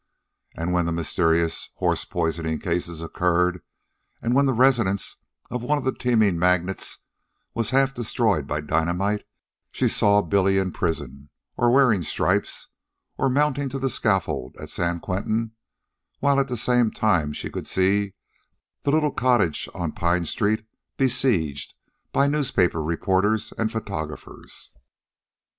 And 0.57 0.73
when 0.73 0.87
the 0.87 0.91
mysterious 0.91 1.69
horse 1.75 2.05
poisoning 2.05 2.57
cases 2.57 3.03
occurred, 3.03 3.61
and 4.19 4.33
when 4.33 4.47
the 4.47 4.51
residence 4.53 5.17
of 5.51 5.61
one 5.61 5.77
of 5.77 5.83
the 5.83 5.93
teaming 5.93 6.39
magnates 6.39 6.97
was 7.53 7.69
half 7.69 7.93
destroyed 7.93 8.47
by 8.47 8.61
dynamite, 8.61 9.27
she 9.69 9.87
saw 9.87 10.23
Billy 10.23 10.57
in 10.57 10.71
prison, 10.73 11.29
or 11.55 11.69
wearing 11.71 12.01
stripes, 12.01 12.67
or 13.19 13.29
mounting 13.29 13.69
to 13.69 13.77
the 13.77 13.91
scaffold 13.91 14.55
at 14.59 14.71
San 14.71 14.99
Quentin 14.99 15.51
while 16.17 16.39
at 16.39 16.47
the 16.47 16.57
same 16.57 16.89
time 16.89 17.31
she 17.31 17.51
could 17.51 17.67
see 17.67 18.15
the 18.81 18.89
little 18.89 19.11
cottage 19.13 19.69
on 19.75 19.91
Pine 19.91 20.25
street 20.25 20.65
besieged 20.97 21.75
by 22.11 22.25
newspaper 22.25 22.81
reporters 22.81 23.53
and 23.55 23.71
photographers. 23.71 24.71